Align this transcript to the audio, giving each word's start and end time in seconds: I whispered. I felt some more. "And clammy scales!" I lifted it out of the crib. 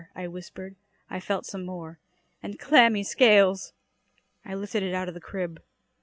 I 0.15 0.25
whispered. 0.27 0.77
I 1.11 1.19
felt 1.19 1.45
some 1.45 1.63
more. 1.63 1.99
"And 2.41 2.57
clammy 2.57 3.03
scales!" 3.03 3.71
I 4.43 4.55
lifted 4.55 4.81
it 4.81 4.95
out 4.95 5.07
of 5.07 5.13
the 5.13 5.21
crib. 5.21 5.61